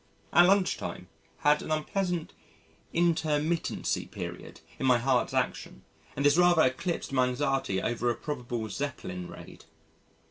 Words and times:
At 0.33 0.47
lunch 0.47 0.77
time, 0.77 1.09
had 1.41 1.61
an 1.61 1.69
unpleasant 1.69 2.33
intermittency 2.91 4.09
period 4.09 4.59
in 4.79 4.87
my 4.87 4.97
heart's 4.97 5.31
action 5.31 5.83
and 6.15 6.25
this 6.25 6.37
rather 6.37 6.63
eclipsed 6.63 7.11
my 7.13 7.27
anxiety 7.27 7.79
over 7.79 8.09
a 8.09 8.15
probable 8.15 8.67
Zeppelin 8.67 9.27
Raid. 9.27 9.65